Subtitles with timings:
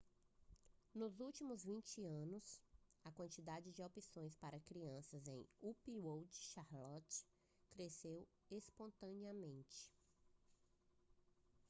[0.95, 2.59] nos últimos 20 anos
[3.03, 7.23] a quantidade de opções para crianças em uptown charlotte
[7.69, 9.91] cresceu exponencialmente